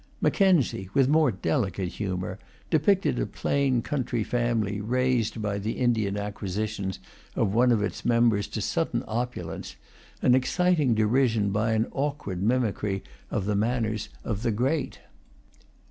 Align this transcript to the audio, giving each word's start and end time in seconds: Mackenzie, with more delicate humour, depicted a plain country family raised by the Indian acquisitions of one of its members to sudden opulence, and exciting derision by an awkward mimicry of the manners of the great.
Mackenzie, 0.19 0.89
with 0.95 1.07
more 1.07 1.31
delicate 1.31 1.89
humour, 1.89 2.39
depicted 2.71 3.19
a 3.19 3.27
plain 3.27 3.83
country 3.83 4.23
family 4.23 4.81
raised 4.81 5.43
by 5.43 5.59
the 5.59 5.73
Indian 5.73 6.17
acquisitions 6.17 6.97
of 7.35 7.53
one 7.53 7.71
of 7.71 7.83
its 7.83 8.03
members 8.03 8.47
to 8.47 8.61
sudden 8.61 9.03
opulence, 9.07 9.75
and 10.19 10.35
exciting 10.35 10.95
derision 10.95 11.51
by 11.51 11.73
an 11.73 11.85
awkward 11.91 12.41
mimicry 12.41 13.03
of 13.29 13.45
the 13.45 13.55
manners 13.55 14.09
of 14.23 14.41
the 14.41 14.49
great. 14.51 15.01